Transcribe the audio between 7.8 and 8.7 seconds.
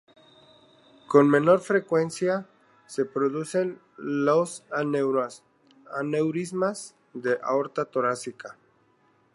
torácica.